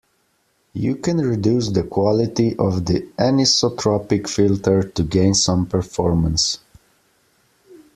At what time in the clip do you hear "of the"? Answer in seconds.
2.57-3.01